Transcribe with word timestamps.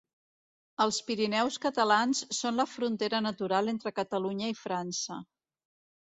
Els 0.83 0.95
Pirineus 1.09 1.57
Catalans 1.65 2.21
són 2.37 2.57
la 2.61 2.65
frontera 2.71 3.19
natural 3.25 3.69
entre 3.73 3.91
Catalunya 3.99 4.49
i 4.55 4.57
França. 4.63 5.19